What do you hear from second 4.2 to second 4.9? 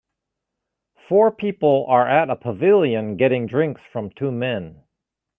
men.